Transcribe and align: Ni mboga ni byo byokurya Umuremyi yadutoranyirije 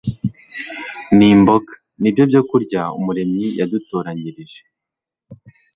Ni 1.17 1.27
mboga 1.39 1.73
ni 2.01 2.09
byo 2.13 2.23
byokurya 2.29 2.81
Umuremyi 2.97 3.45
yadutoranyirije 3.59 4.59